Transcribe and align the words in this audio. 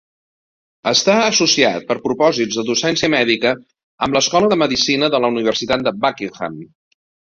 Està 0.91 1.17
associat 1.25 1.85
per 1.91 1.99
propòsits 2.07 2.59
de 2.61 2.65
docència 2.71 3.11
mèdica 3.17 3.55
amb 4.09 4.19
l'escola 4.21 4.53
de 4.57 4.61
medicina 4.67 5.15
de 5.17 5.25
la 5.27 5.35
Universitat 5.39 5.91
de 5.91 5.99
Buckingham. 6.05 6.63